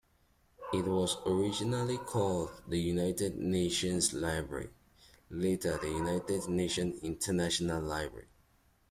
It 0.73 0.83
was 0.87 1.17
originally 1.27 1.99
called 1.99 2.49
the 2.67 2.79
United 2.79 3.37
Nations 3.37 4.13
Library, 4.13 4.71
later 5.29 5.77
the 5.77 5.91
United 5.91 6.49
Nations 6.49 7.03
International 7.03 7.83
Library. 7.83 8.25